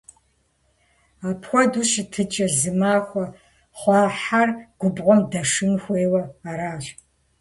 Апхуэдэ 1.27 1.81
щытыкӀэр 1.89 2.51
зи 2.59 2.71
махуэ 2.79 3.25
хъуа 3.79 4.01
хьэр 4.21 4.49
губгъуэм 4.79 5.19
дэшын 5.31 5.73
хуейуэ 5.83 6.23
аращ. 6.49 6.85